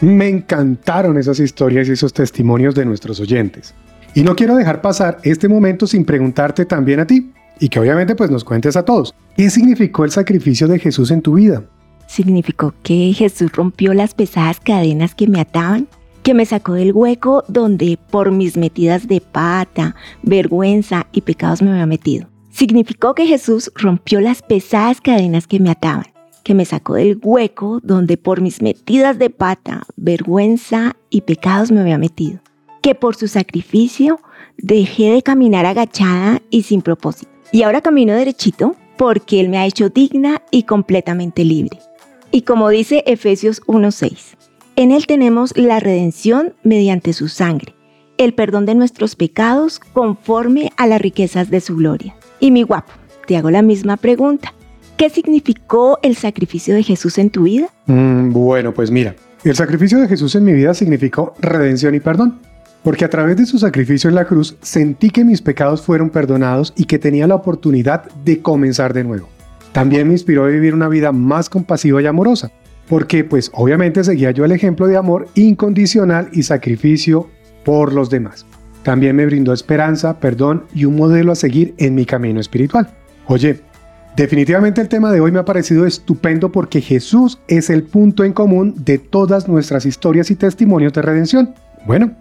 Me 0.00 0.28
encantaron 0.28 1.16
esas 1.16 1.38
historias 1.38 1.86
y 1.86 1.92
esos 1.92 2.12
testimonios 2.12 2.74
de 2.74 2.86
nuestros 2.86 3.20
oyentes. 3.20 3.72
Y 4.12 4.22
no 4.22 4.34
quiero 4.34 4.56
dejar 4.56 4.80
pasar 4.80 5.18
este 5.22 5.48
momento 5.48 5.86
sin 5.86 6.04
preguntarte 6.04 6.64
también 6.64 6.98
a 6.98 7.06
ti, 7.06 7.30
y 7.60 7.68
que 7.68 7.78
obviamente 7.78 8.16
pues 8.16 8.30
nos 8.32 8.42
cuentes 8.42 8.76
a 8.76 8.84
todos, 8.84 9.14
¿qué 9.36 9.48
significó 9.48 10.04
el 10.04 10.10
sacrificio 10.10 10.66
de 10.66 10.80
Jesús 10.80 11.12
en 11.12 11.22
tu 11.22 11.34
vida? 11.34 11.62
Significó 12.08 12.74
que 12.82 13.12
Jesús 13.12 13.52
rompió 13.52 13.94
las 13.94 14.14
pesadas 14.14 14.58
cadenas 14.58 15.14
que 15.14 15.28
me 15.28 15.40
ataban, 15.40 15.86
que 16.22 16.34
me 16.34 16.46
sacó 16.46 16.74
del 16.74 16.92
hueco 16.92 17.44
donde 17.48 17.98
por 18.10 18.30
mis 18.30 18.56
metidas 18.56 19.08
de 19.08 19.20
pata, 19.20 19.96
vergüenza 20.22 21.06
y 21.12 21.22
pecados 21.22 21.62
me 21.62 21.70
había 21.70 21.86
metido. 21.86 22.28
Significó 22.50 23.14
que 23.14 23.26
Jesús 23.26 23.70
rompió 23.74 24.20
las 24.20 24.42
pesadas 24.42 25.00
cadenas 25.00 25.46
que 25.46 25.60
me 25.60 25.70
ataban, 25.70 26.06
que 26.42 26.54
me 26.54 26.64
sacó 26.64 26.94
del 26.94 27.18
hueco 27.22 27.80
donde 27.82 28.16
por 28.16 28.40
mis 28.40 28.60
metidas 28.60 29.18
de 29.18 29.30
pata, 29.30 29.84
vergüenza 29.96 30.96
y 31.10 31.22
pecados 31.22 31.70
me 31.70 31.80
había 31.80 31.98
metido. 31.98 32.40
Que 32.82 32.94
por 32.94 33.14
su 33.14 33.28
sacrificio 33.28 34.20
dejé 34.56 35.12
de 35.12 35.22
caminar 35.22 35.66
agachada 35.66 36.42
y 36.50 36.62
sin 36.62 36.82
propósito. 36.82 37.30
Y 37.52 37.62
ahora 37.62 37.80
camino 37.80 38.14
derechito 38.14 38.76
porque 38.96 39.40
Él 39.40 39.48
me 39.48 39.58
ha 39.58 39.66
hecho 39.66 39.88
digna 39.88 40.42
y 40.50 40.64
completamente 40.64 41.44
libre. 41.44 41.78
Y 42.32 42.42
como 42.42 42.68
dice 42.68 43.02
Efesios 43.06 43.62
1.6, 43.62 44.36
en 44.76 44.92
Él 44.92 45.06
tenemos 45.06 45.56
la 45.56 45.80
redención 45.80 46.54
mediante 46.62 47.12
su 47.12 47.28
sangre, 47.28 47.74
el 48.18 48.34
perdón 48.34 48.66
de 48.66 48.74
nuestros 48.74 49.16
pecados 49.16 49.80
conforme 49.80 50.72
a 50.76 50.86
las 50.86 51.00
riquezas 51.00 51.50
de 51.50 51.60
su 51.60 51.76
gloria. 51.76 52.14
Y 52.38 52.50
mi 52.50 52.62
guapo, 52.62 52.92
te 53.26 53.36
hago 53.36 53.50
la 53.50 53.62
misma 53.62 53.96
pregunta. 53.96 54.54
¿Qué 54.96 55.08
significó 55.10 55.98
el 56.02 56.16
sacrificio 56.16 56.74
de 56.74 56.82
Jesús 56.82 57.18
en 57.18 57.30
tu 57.30 57.44
vida? 57.44 57.68
Mm, 57.86 58.32
bueno, 58.32 58.74
pues 58.74 58.90
mira, 58.90 59.14
el 59.44 59.54
sacrificio 59.54 59.98
de 59.98 60.08
Jesús 60.08 60.34
en 60.34 60.44
mi 60.44 60.52
vida 60.52 60.74
significó 60.74 61.34
redención 61.40 61.94
y 61.94 62.00
perdón, 62.00 62.38
porque 62.82 63.04
a 63.04 63.10
través 63.10 63.36
de 63.36 63.46
su 63.46 63.58
sacrificio 63.58 64.08
en 64.08 64.16
la 64.16 64.26
cruz 64.26 64.56
sentí 64.60 65.10
que 65.10 65.24
mis 65.24 65.42
pecados 65.42 65.82
fueron 65.82 66.10
perdonados 66.10 66.72
y 66.76 66.84
que 66.84 66.98
tenía 66.98 67.26
la 67.26 67.34
oportunidad 67.34 68.10
de 68.24 68.42
comenzar 68.42 68.92
de 68.92 69.04
nuevo. 69.04 69.28
También 69.72 70.08
me 70.08 70.14
inspiró 70.14 70.44
a 70.44 70.48
vivir 70.48 70.74
una 70.74 70.88
vida 70.88 71.12
más 71.12 71.48
compasiva 71.48 72.02
y 72.02 72.06
amorosa, 72.06 72.50
porque 72.90 73.22
pues 73.22 73.52
obviamente 73.54 74.02
seguía 74.02 74.32
yo 74.32 74.44
el 74.44 74.50
ejemplo 74.50 74.88
de 74.88 74.96
amor 74.96 75.28
incondicional 75.36 76.28
y 76.32 76.42
sacrificio 76.42 77.30
por 77.64 77.92
los 77.92 78.10
demás. 78.10 78.44
También 78.82 79.14
me 79.14 79.26
brindó 79.26 79.52
esperanza, 79.52 80.18
perdón 80.18 80.64
y 80.74 80.86
un 80.86 80.96
modelo 80.96 81.30
a 81.30 81.36
seguir 81.36 81.72
en 81.78 81.94
mi 81.94 82.04
camino 82.04 82.40
espiritual. 82.40 82.90
Oye, 83.26 83.62
Definitivamente 84.16 84.80
el 84.80 84.88
tema 84.88 85.12
de 85.12 85.20
hoy 85.20 85.30
me 85.30 85.38
ha 85.38 85.44
parecido 85.44 85.86
estupendo 85.86 86.50
porque 86.50 86.80
Jesús 86.80 87.40
es 87.46 87.70
el 87.70 87.84
punto 87.84 88.24
en 88.24 88.32
común 88.32 88.74
de 88.76 88.98
todas 88.98 89.46
nuestras 89.46 89.86
historias 89.86 90.32
y 90.32 90.34
testimonios 90.34 90.92
de 90.92 91.00
redención. 91.00 91.54
Bueno, 91.86 92.16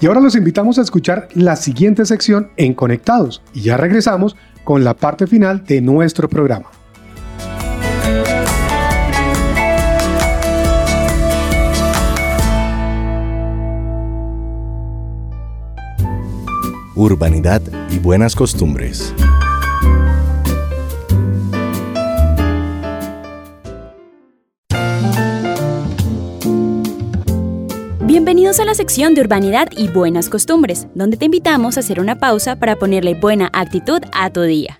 y 0.00 0.06
ahora 0.06 0.20
los 0.20 0.36
invitamos 0.36 0.78
a 0.78 0.82
escuchar 0.82 1.28
la 1.34 1.56
siguiente 1.56 2.06
sección 2.06 2.48
en 2.56 2.72
Conectados 2.72 3.42
y 3.52 3.60
ya 3.60 3.76
regresamos 3.76 4.36
con 4.64 4.84
la 4.84 4.94
parte 4.94 5.26
final 5.26 5.64
de 5.66 5.82
nuestro 5.82 6.30
programa. 6.30 6.70
Urbanidad 16.96 17.60
y 17.90 17.98
buenas 17.98 18.36
costumbres. 18.36 19.12
Bienvenidos 28.00 28.60
a 28.60 28.64
la 28.64 28.74
sección 28.74 29.14
de 29.14 29.22
Urbanidad 29.22 29.70
y 29.76 29.88
Buenas 29.88 30.28
Costumbres, 30.28 30.86
donde 30.94 31.16
te 31.16 31.24
invitamos 31.24 31.76
a 31.76 31.80
hacer 31.80 31.98
una 31.98 32.20
pausa 32.20 32.60
para 32.60 32.76
ponerle 32.76 33.14
buena 33.14 33.50
actitud 33.52 34.00
a 34.12 34.30
tu 34.30 34.42
día. 34.42 34.78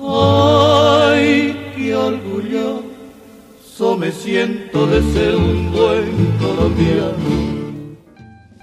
Ay, 0.00 1.56
qué 1.76 1.94
orgulloso 1.94 3.96
me 3.96 4.10
siento 4.10 4.88
de 4.88 5.00
ser 5.12 5.36
un 5.36 5.70
buen 5.70 6.32
colombiano. 6.40 7.54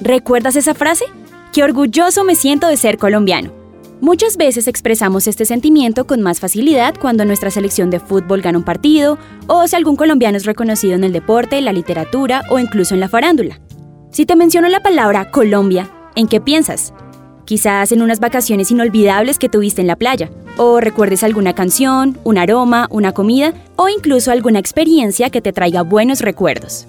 ¿Recuerdas 0.02 0.58
esa 0.58 0.74
frase? 0.74 1.06
Qué 1.52 1.64
orgulloso 1.64 2.24
me 2.24 2.36
siento 2.36 2.68
de 2.68 2.78
ser 2.78 2.98
colombiano. 2.98 3.52
Muchas 4.00 4.38
veces 4.38 4.70
expresamos 4.70 5.28
este 5.28 5.44
sentimiento 5.44 6.08
con 6.08 6.22
más 6.22 6.40
facilidad 6.40 6.96
cuando 6.98 7.26
nuestra 7.26 7.52
selección 7.52 7.90
de 7.90 8.00
fútbol 8.00 8.42
gana 8.42 8.58
un 8.58 8.64
partido 8.64 9.18
o 9.48 9.68
si 9.68 9.76
algún 9.76 9.98
colombiano 9.98 10.38
es 10.38 10.46
reconocido 10.46 10.94
en 10.94 11.04
el 11.04 11.12
deporte, 11.12 11.60
la 11.60 11.74
literatura 11.74 12.44
o 12.50 12.58
incluso 12.58 12.94
en 12.94 13.02
la 13.02 13.10
farándula. 13.10 13.60
Si 14.12 14.26
te 14.26 14.38
menciono 14.38 14.70
la 14.70 14.80
palabra 14.80 15.30
Colombia, 15.30 15.92
¿en 16.16 16.30
qué 16.30 16.40
piensas? 16.40 16.94
Quizás 17.44 17.92
en 17.92 18.02
unas 18.02 18.22
vacaciones 18.22 18.72
inolvidables 18.72 19.38
que 19.38 19.50
tuviste 19.50 19.82
en 19.82 19.88
la 19.88 19.98
playa, 19.98 20.30
o 20.56 20.80
recuerdes 20.80 21.22
alguna 21.22 21.54
canción, 21.54 22.18
un 22.24 22.38
aroma, 22.38 22.88
una 22.92 23.12
comida 23.12 23.54
o 23.76 23.90
incluso 23.90 24.32
alguna 24.32 24.60
experiencia 24.60 25.30
que 25.30 25.42
te 25.42 25.52
traiga 25.52 25.82
buenos 25.82 26.22
recuerdos. 26.22 26.88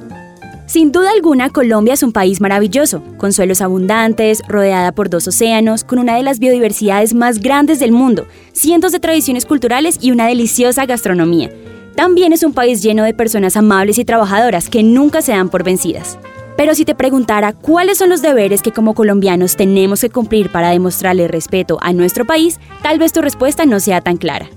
Sin 0.66 0.92
duda 0.92 1.10
alguna, 1.10 1.50
Colombia 1.50 1.94
es 1.94 2.02
un 2.02 2.12
país 2.12 2.40
maravilloso, 2.40 3.02
con 3.18 3.32
suelos 3.32 3.60
abundantes, 3.60 4.42
rodeada 4.48 4.92
por 4.92 5.10
dos 5.10 5.28
océanos, 5.28 5.84
con 5.84 5.98
una 5.98 6.16
de 6.16 6.22
las 6.22 6.38
biodiversidades 6.38 7.14
más 7.14 7.40
grandes 7.40 7.78
del 7.78 7.92
mundo, 7.92 8.26
cientos 8.52 8.92
de 8.92 9.00
tradiciones 9.00 9.44
culturales 9.44 9.98
y 10.00 10.12
una 10.12 10.26
deliciosa 10.26 10.86
gastronomía. 10.86 11.50
También 11.96 12.32
es 12.32 12.42
un 12.42 12.54
país 12.54 12.82
lleno 12.82 13.04
de 13.04 13.12
personas 13.12 13.56
amables 13.56 13.98
y 13.98 14.04
trabajadoras 14.04 14.70
que 14.70 14.82
nunca 14.82 15.20
se 15.20 15.32
dan 15.32 15.50
por 15.50 15.62
vencidas. 15.62 16.18
Pero 16.56 16.74
si 16.74 16.84
te 16.84 16.94
preguntara 16.94 17.52
cuáles 17.52 17.98
son 17.98 18.08
los 18.08 18.22
deberes 18.22 18.62
que 18.62 18.72
como 18.72 18.94
colombianos 18.94 19.56
tenemos 19.56 20.00
que 20.00 20.10
cumplir 20.10 20.50
para 20.50 20.70
demostrarle 20.70 21.28
respeto 21.28 21.78
a 21.80 21.92
nuestro 21.92 22.24
país, 22.24 22.60
tal 22.82 22.98
vez 22.98 23.12
tu 23.12 23.20
respuesta 23.20 23.66
no 23.66 23.80
sea 23.80 24.00
tan 24.00 24.16
clara. 24.16 24.48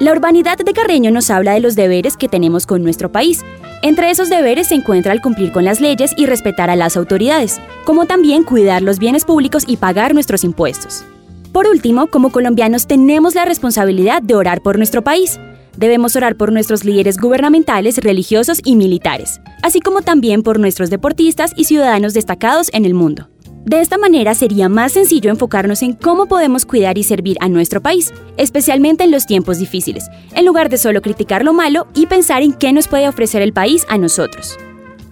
La 0.00 0.10
urbanidad 0.10 0.58
de 0.58 0.72
Carreño 0.72 1.12
nos 1.12 1.30
habla 1.30 1.52
de 1.52 1.60
los 1.60 1.76
deberes 1.76 2.16
que 2.16 2.28
tenemos 2.28 2.66
con 2.66 2.82
nuestro 2.82 3.12
país. 3.12 3.44
Entre 3.80 4.10
esos 4.10 4.28
deberes 4.28 4.68
se 4.68 4.74
encuentra 4.74 5.12
el 5.12 5.20
cumplir 5.20 5.52
con 5.52 5.64
las 5.64 5.80
leyes 5.80 6.12
y 6.16 6.26
respetar 6.26 6.68
a 6.68 6.74
las 6.74 6.96
autoridades, 6.96 7.60
como 7.84 8.04
también 8.04 8.42
cuidar 8.42 8.82
los 8.82 8.98
bienes 8.98 9.24
públicos 9.24 9.62
y 9.68 9.76
pagar 9.76 10.12
nuestros 10.12 10.42
impuestos. 10.42 11.04
Por 11.52 11.68
último, 11.68 12.08
como 12.08 12.32
colombianos 12.32 12.88
tenemos 12.88 13.36
la 13.36 13.44
responsabilidad 13.44 14.20
de 14.20 14.34
orar 14.34 14.62
por 14.62 14.78
nuestro 14.78 15.02
país. 15.02 15.38
Debemos 15.76 16.16
orar 16.16 16.34
por 16.34 16.50
nuestros 16.50 16.84
líderes 16.84 17.16
gubernamentales, 17.16 17.98
religiosos 17.98 18.60
y 18.64 18.74
militares, 18.74 19.40
así 19.62 19.78
como 19.78 20.02
también 20.02 20.42
por 20.42 20.58
nuestros 20.58 20.90
deportistas 20.90 21.52
y 21.56 21.64
ciudadanos 21.64 22.14
destacados 22.14 22.68
en 22.72 22.84
el 22.84 22.94
mundo. 22.94 23.28
De 23.64 23.80
esta 23.80 23.96
manera 23.96 24.34
sería 24.34 24.68
más 24.68 24.92
sencillo 24.92 25.30
enfocarnos 25.30 25.82
en 25.82 25.94
cómo 25.94 26.26
podemos 26.26 26.66
cuidar 26.66 26.98
y 26.98 27.02
servir 27.02 27.38
a 27.40 27.48
nuestro 27.48 27.80
país, 27.80 28.12
especialmente 28.36 29.04
en 29.04 29.10
los 29.10 29.24
tiempos 29.24 29.58
difíciles, 29.58 30.04
en 30.34 30.44
lugar 30.44 30.68
de 30.68 30.76
solo 30.76 31.00
criticar 31.00 31.44
lo 31.44 31.54
malo 31.54 31.86
y 31.94 32.04
pensar 32.04 32.42
en 32.42 32.52
qué 32.52 32.74
nos 32.74 32.88
puede 32.88 33.08
ofrecer 33.08 33.40
el 33.40 33.54
país 33.54 33.86
a 33.88 33.96
nosotros. 33.96 34.58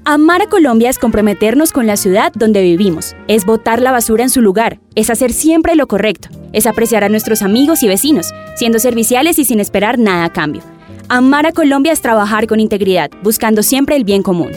Amar 0.05 0.43
a 0.43 0.49
Colombia 0.49 0.91
es 0.91 0.99
comprometernos 0.99 1.73
con 1.73 1.87
la 1.87 1.97
ciudad 1.97 2.31
donde 2.35 2.61
vivimos, 2.61 3.17
es 3.27 3.47
botar 3.47 3.81
la 3.81 3.93
basura 3.93 4.25
en 4.25 4.31
su 4.31 4.43
lugar, 4.43 4.81
es 4.97 5.09
hacer 5.09 5.33
siempre 5.33 5.75
lo 5.75 5.87
correcto, 5.87 6.29
es 6.53 6.67
apreciar 6.67 7.05
a 7.05 7.09
nuestros 7.09 7.41
amigos 7.41 7.83
y 7.83 7.89
vecinos, 7.89 8.35
siendo 8.57 8.81
serviciales 8.81 9.39
y 9.39 9.47
sin 9.47 9.61
esperar 9.61 9.99
nada 9.99 10.25
a 10.25 10.33
cambio. 10.33 10.63
Amar 11.09 11.47
a 11.47 11.53
Colombia 11.53 11.93
es 11.93 12.03
trabajar 12.03 12.47
con 12.47 12.61
integridad, 12.61 13.11
buscando 13.23 13.63
siempre 13.63 13.97
el 13.97 14.05
bien 14.05 14.23
común. 14.23 14.51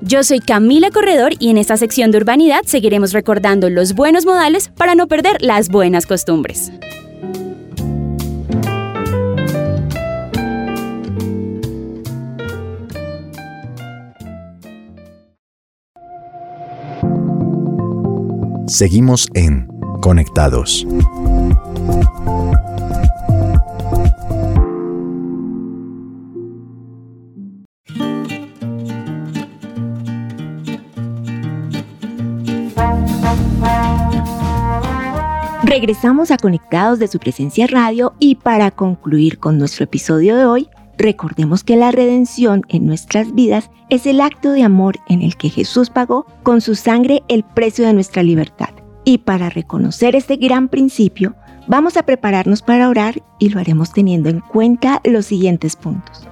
Yo 0.00 0.22
soy 0.22 0.38
Camila 0.38 0.90
Corredor 0.90 1.32
y 1.40 1.50
en 1.50 1.58
esta 1.58 1.76
sección 1.76 2.12
de 2.12 2.18
urbanidad 2.18 2.62
seguiremos 2.64 3.12
recordando 3.12 3.68
los 3.68 3.94
buenos 3.94 4.24
modales 4.24 4.68
para 4.68 4.94
no 4.94 5.08
perder 5.08 5.42
las 5.42 5.68
buenas 5.68 6.06
costumbres. 6.06 6.70
Seguimos 18.68 19.26
en 19.34 19.66
Conectados. 20.00 20.86
Regresamos 35.80 36.32
a 36.32 36.38
Conectados 36.38 36.98
de 36.98 37.06
su 37.06 37.20
presencia 37.20 37.68
radio 37.68 38.12
y 38.18 38.34
para 38.34 38.72
concluir 38.72 39.38
con 39.38 39.58
nuestro 39.58 39.84
episodio 39.84 40.36
de 40.36 40.44
hoy, 40.44 40.68
recordemos 40.96 41.62
que 41.62 41.76
la 41.76 41.92
redención 41.92 42.62
en 42.68 42.84
nuestras 42.84 43.32
vidas 43.32 43.70
es 43.88 44.04
el 44.04 44.20
acto 44.20 44.50
de 44.50 44.64
amor 44.64 44.96
en 45.08 45.22
el 45.22 45.36
que 45.36 45.50
Jesús 45.50 45.88
pagó 45.88 46.26
con 46.42 46.60
su 46.62 46.74
sangre 46.74 47.22
el 47.28 47.44
precio 47.44 47.86
de 47.86 47.92
nuestra 47.92 48.24
libertad. 48.24 48.70
Y 49.04 49.18
para 49.18 49.50
reconocer 49.50 50.16
este 50.16 50.34
gran 50.34 50.66
principio, 50.66 51.36
vamos 51.68 51.96
a 51.96 52.02
prepararnos 52.02 52.60
para 52.60 52.88
orar 52.88 53.22
y 53.38 53.50
lo 53.50 53.60
haremos 53.60 53.92
teniendo 53.92 54.30
en 54.30 54.40
cuenta 54.40 55.00
los 55.04 55.26
siguientes 55.26 55.76
puntos. 55.76 56.26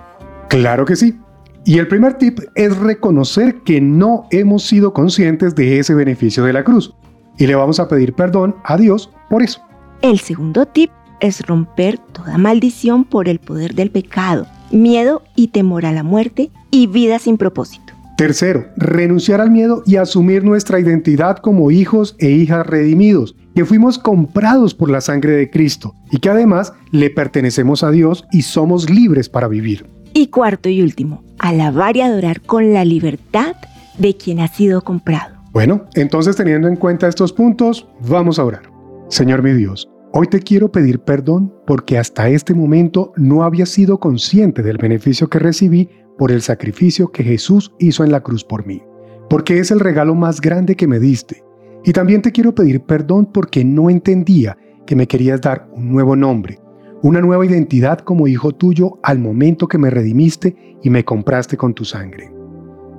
Claro 0.48 0.84
que 0.84 0.96
sí. 0.96 1.16
Y 1.64 1.78
el 1.78 1.86
primer 1.86 2.14
tip 2.14 2.40
es 2.56 2.76
reconocer 2.76 3.62
que 3.62 3.80
no 3.80 4.26
hemos 4.32 4.64
sido 4.64 4.92
conscientes 4.92 5.54
de 5.54 5.78
ese 5.78 5.94
beneficio 5.94 6.42
de 6.42 6.52
la 6.52 6.64
cruz. 6.64 6.96
Y 7.38 7.46
le 7.46 7.54
vamos 7.54 7.78
a 7.78 7.86
pedir 7.86 8.12
perdón 8.14 8.56
a 8.64 8.76
Dios 8.76 9.12
por 9.28 9.42
eso. 9.42 9.60
El 10.02 10.18
segundo 10.18 10.66
tip 10.66 10.90
es 11.20 11.46
romper 11.46 11.98
toda 11.98 12.38
maldición 12.38 13.04
por 13.04 13.28
el 13.28 13.38
poder 13.38 13.74
del 13.74 13.90
pecado, 13.90 14.46
miedo 14.70 15.22
y 15.34 15.48
temor 15.48 15.86
a 15.86 15.92
la 15.92 16.02
muerte 16.02 16.50
y 16.70 16.86
vida 16.86 17.18
sin 17.18 17.38
propósito. 17.38 17.94
Tercero, 18.16 18.66
renunciar 18.76 19.42
al 19.42 19.50
miedo 19.50 19.82
y 19.84 19.96
asumir 19.96 20.42
nuestra 20.42 20.80
identidad 20.80 21.36
como 21.36 21.70
hijos 21.70 22.16
e 22.18 22.30
hijas 22.30 22.66
redimidos, 22.66 23.36
que 23.54 23.66
fuimos 23.66 23.98
comprados 23.98 24.74
por 24.74 24.90
la 24.90 25.02
sangre 25.02 25.32
de 25.32 25.50
Cristo 25.50 25.94
y 26.10 26.18
que 26.18 26.30
además 26.30 26.72
le 26.92 27.10
pertenecemos 27.10 27.82
a 27.82 27.90
Dios 27.90 28.24
y 28.32 28.42
somos 28.42 28.88
libres 28.88 29.28
para 29.28 29.48
vivir. 29.48 29.86
Y 30.14 30.28
cuarto 30.28 30.70
y 30.70 30.80
último, 30.80 31.24
alabar 31.38 31.96
y 31.98 32.00
adorar 32.00 32.40
con 32.40 32.72
la 32.72 32.86
libertad 32.86 33.54
de 33.98 34.16
quien 34.16 34.40
ha 34.40 34.48
sido 34.48 34.80
comprado. 34.80 35.36
Bueno, 35.52 35.84
entonces 35.94 36.36
teniendo 36.36 36.68
en 36.68 36.76
cuenta 36.76 37.08
estos 37.08 37.34
puntos, 37.34 37.86
vamos 38.00 38.38
a 38.38 38.44
orar. 38.44 38.75
Señor 39.08 39.40
mi 39.40 39.52
Dios, 39.52 39.88
hoy 40.12 40.26
te 40.26 40.40
quiero 40.40 40.72
pedir 40.72 40.98
perdón 40.98 41.54
porque 41.64 41.96
hasta 41.96 42.28
este 42.28 42.54
momento 42.54 43.12
no 43.16 43.44
había 43.44 43.64
sido 43.64 44.00
consciente 44.00 44.64
del 44.64 44.78
beneficio 44.78 45.28
que 45.28 45.38
recibí 45.38 45.88
por 46.18 46.32
el 46.32 46.42
sacrificio 46.42 47.12
que 47.12 47.22
Jesús 47.22 47.72
hizo 47.78 48.02
en 48.02 48.10
la 48.10 48.20
cruz 48.20 48.42
por 48.42 48.66
mí, 48.66 48.82
porque 49.30 49.60
es 49.60 49.70
el 49.70 49.78
regalo 49.78 50.16
más 50.16 50.40
grande 50.40 50.74
que 50.74 50.88
me 50.88 50.98
diste. 50.98 51.44
Y 51.84 51.92
también 51.92 52.20
te 52.20 52.32
quiero 52.32 52.52
pedir 52.52 52.80
perdón 52.80 53.30
porque 53.32 53.64
no 53.64 53.90
entendía 53.90 54.58
que 54.86 54.96
me 54.96 55.06
querías 55.06 55.40
dar 55.40 55.68
un 55.72 55.92
nuevo 55.92 56.16
nombre, 56.16 56.58
una 57.02 57.20
nueva 57.20 57.46
identidad 57.46 58.00
como 58.00 58.26
hijo 58.26 58.50
tuyo 58.50 58.98
al 59.04 59.20
momento 59.20 59.68
que 59.68 59.78
me 59.78 59.90
redimiste 59.90 60.56
y 60.82 60.90
me 60.90 61.04
compraste 61.04 61.56
con 61.56 61.74
tu 61.74 61.84
sangre. 61.84 62.32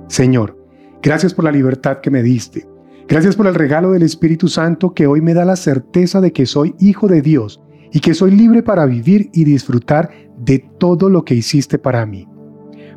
Señor, 0.08 0.56
gracias 1.02 1.34
por 1.34 1.44
la 1.44 1.52
libertad 1.52 1.98
que 2.00 2.10
me 2.10 2.22
diste. 2.22 2.66
Gracias 3.08 3.36
por 3.36 3.46
el 3.46 3.54
regalo 3.54 3.92
del 3.92 4.02
Espíritu 4.02 4.48
Santo 4.48 4.92
que 4.92 5.06
hoy 5.06 5.20
me 5.20 5.34
da 5.34 5.44
la 5.44 5.56
certeza 5.56 6.20
de 6.20 6.32
que 6.32 6.46
soy 6.46 6.74
hijo 6.78 7.08
de 7.08 7.22
Dios 7.22 7.62
y 7.90 8.00
que 8.00 8.14
soy 8.14 8.32
libre 8.32 8.62
para 8.62 8.84
vivir 8.86 9.30
y 9.32 9.44
disfrutar 9.44 10.10
de 10.36 10.58
todo 10.78 11.08
lo 11.08 11.24
que 11.24 11.34
hiciste 11.34 11.78
para 11.78 12.04
mí 12.04 12.28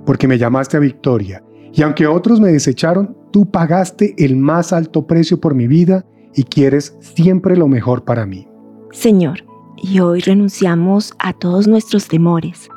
porque 0.05 0.27
me 0.27 0.37
llamaste 0.37 0.77
a 0.77 0.79
victoria, 0.79 1.43
y 1.73 1.81
aunque 1.83 2.07
otros 2.07 2.39
me 2.39 2.51
desecharon, 2.51 3.15
tú 3.31 3.49
pagaste 3.49 4.13
el 4.17 4.35
más 4.35 4.73
alto 4.73 5.07
precio 5.07 5.39
por 5.39 5.55
mi 5.55 5.67
vida 5.67 6.05
y 6.35 6.43
quieres 6.43 6.97
siempre 6.99 7.55
lo 7.55 7.67
mejor 7.67 8.03
para 8.03 8.25
mí. 8.25 8.47
Señor, 8.91 9.45
y 9.77 9.99
hoy 9.99 10.21
renunciamos 10.21 11.13
a 11.19 11.33
todos 11.33 11.67
nuestros 11.67 12.07
temores, 12.07 12.69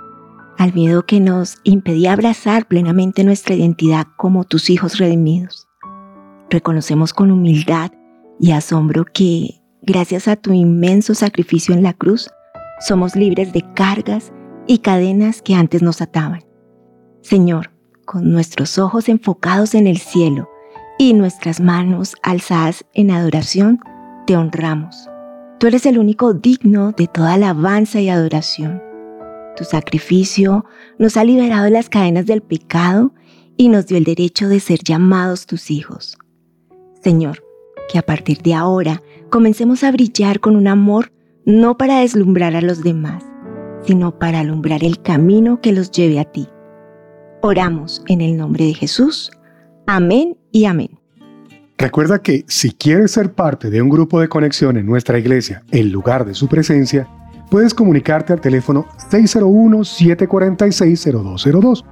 al 0.58 0.72
miedo 0.74 1.04
que 1.04 1.20
nos 1.20 1.58
impedía 1.64 2.12
abrazar 2.12 2.66
plenamente 2.66 3.24
nuestra 3.24 3.54
identidad 3.54 4.06
como 4.16 4.44
tus 4.44 4.70
hijos 4.70 4.98
redimidos. 4.98 5.63
Reconocemos 6.54 7.12
con 7.12 7.32
humildad 7.32 7.90
y 8.38 8.52
asombro 8.52 9.04
que, 9.06 9.60
gracias 9.82 10.28
a 10.28 10.36
tu 10.36 10.52
inmenso 10.52 11.12
sacrificio 11.12 11.74
en 11.74 11.82
la 11.82 11.94
cruz, 11.94 12.30
somos 12.78 13.16
libres 13.16 13.52
de 13.52 13.64
cargas 13.74 14.32
y 14.68 14.78
cadenas 14.78 15.42
que 15.42 15.56
antes 15.56 15.82
nos 15.82 16.00
ataban. 16.00 16.44
Señor, 17.22 17.72
con 18.04 18.30
nuestros 18.30 18.78
ojos 18.78 19.08
enfocados 19.08 19.74
en 19.74 19.88
el 19.88 19.98
cielo 19.98 20.48
y 20.96 21.14
nuestras 21.14 21.58
manos 21.58 22.14
alzadas 22.22 22.84
en 22.94 23.10
adoración, 23.10 23.80
te 24.24 24.36
honramos. 24.36 25.10
Tú 25.58 25.66
eres 25.66 25.86
el 25.86 25.98
único 25.98 26.34
digno 26.34 26.92
de 26.92 27.08
toda 27.08 27.32
alabanza 27.32 28.00
y 28.00 28.10
adoración. 28.10 28.80
Tu 29.56 29.64
sacrificio 29.64 30.64
nos 31.00 31.16
ha 31.16 31.24
liberado 31.24 31.64
de 31.64 31.72
las 31.72 31.88
cadenas 31.88 32.26
del 32.26 32.42
pecado 32.42 33.12
y 33.56 33.70
nos 33.70 33.88
dio 33.88 33.96
el 33.96 34.04
derecho 34.04 34.46
de 34.46 34.60
ser 34.60 34.78
llamados 34.84 35.46
tus 35.46 35.72
hijos. 35.72 36.16
Señor, 37.04 37.44
que 37.92 37.98
a 37.98 38.02
partir 38.02 38.42
de 38.42 38.54
ahora 38.54 39.02
comencemos 39.28 39.84
a 39.84 39.92
brillar 39.92 40.40
con 40.40 40.56
un 40.56 40.66
amor 40.66 41.12
no 41.44 41.76
para 41.76 42.00
deslumbrar 42.00 42.56
a 42.56 42.62
los 42.62 42.82
demás, 42.82 43.22
sino 43.82 44.18
para 44.18 44.40
alumbrar 44.40 44.82
el 44.82 45.02
camino 45.02 45.60
que 45.60 45.72
los 45.72 45.90
lleve 45.90 46.18
a 46.18 46.24
ti. 46.24 46.48
Oramos 47.42 48.02
en 48.08 48.22
el 48.22 48.38
nombre 48.38 48.64
de 48.64 48.72
Jesús. 48.72 49.30
Amén 49.86 50.38
y 50.50 50.64
amén. 50.64 50.98
Recuerda 51.76 52.22
que 52.22 52.46
si 52.48 52.72
quieres 52.72 53.10
ser 53.10 53.34
parte 53.34 53.68
de 53.68 53.82
un 53.82 53.90
grupo 53.90 54.18
de 54.18 54.28
conexión 54.28 54.78
en 54.78 54.86
nuestra 54.86 55.18
iglesia 55.18 55.62
en 55.72 55.92
lugar 55.92 56.24
de 56.24 56.32
su 56.32 56.48
presencia, 56.48 57.06
puedes 57.50 57.74
comunicarte 57.74 58.32
al 58.32 58.40
teléfono 58.40 58.86
601-746-0202 59.10 61.84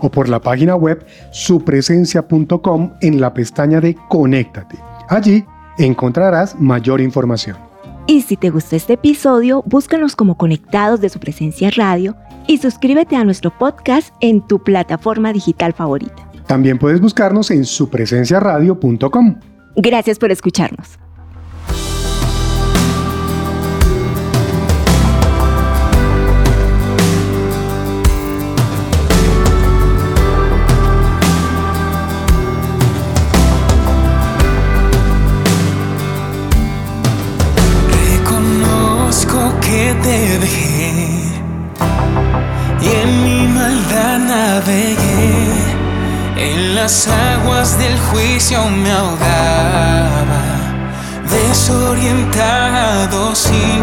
o 0.00 0.10
por 0.10 0.28
la 0.28 0.40
página 0.40 0.76
web 0.76 1.04
supresencia.com 1.30 2.92
en 3.00 3.20
la 3.20 3.32
pestaña 3.34 3.80
de 3.80 3.96
Conéctate. 4.08 4.78
Allí 5.08 5.44
encontrarás 5.78 6.58
mayor 6.58 7.00
información. 7.00 7.56
Y 8.06 8.22
si 8.22 8.36
te 8.36 8.50
gustó 8.50 8.76
este 8.76 8.94
episodio, 8.94 9.62
búscanos 9.66 10.14
como 10.14 10.36
Conectados 10.36 11.00
de 11.00 11.08
su 11.08 11.18
presencia 11.18 11.70
radio 11.76 12.14
y 12.46 12.58
suscríbete 12.58 13.16
a 13.16 13.24
nuestro 13.24 13.50
podcast 13.50 14.14
en 14.20 14.46
tu 14.46 14.62
plataforma 14.62 15.32
digital 15.32 15.72
favorita. 15.72 16.30
También 16.46 16.78
puedes 16.78 17.00
buscarnos 17.00 17.50
en 17.50 17.64
supresenciaradio.com. 17.64 19.40
Gracias 19.76 20.18
por 20.18 20.30
escucharnos. 20.30 20.98
Te 40.02 40.38
dejé. 40.38 40.92
Y 42.80 42.88
en 43.02 43.24
mi 43.24 43.48
maldad 43.48 44.18
navegué, 44.18 45.52
en 46.36 46.74
las 46.74 47.08
aguas 47.08 47.78
del 47.78 47.98
juicio 47.98 48.68
me 48.68 48.92
ahogaba, 48.92 50.42
desorientado 51.30 53.34
sin 53.34 53.82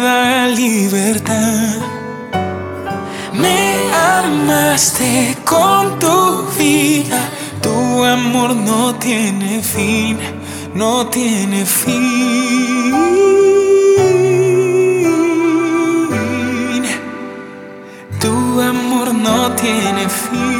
da 0.00 0.48
libertad. 0.48 1.78
Me 3.32 3.58
amaste 4.18 5.36
con 5.44 5.98
tu 5.98 6.44
vida, 6.58 7.20
tu 7.62 8.04
amor 8.04 8.54
no 8.54 8.94
tiene 8.94 9.62
fin, 9.62 10.18
no 10.74 11.06
tiene 11.06 11.64
fin. 11.64 12.94
Tu 18.20 18.60
amor 18.60 19.14
no 19.14 19.52
tiene 19.52 20.08
fin. 20.08 20.59